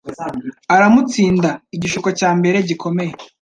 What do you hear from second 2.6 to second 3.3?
gikomeye